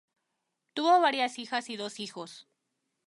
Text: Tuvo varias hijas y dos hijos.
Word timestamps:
Tuvo 0.73 0.99
varias 0.99 1.37
hijas 1.37 1.69
y 1.69 1.77
dos 1.77 1.99
hijos. 1.99 2.47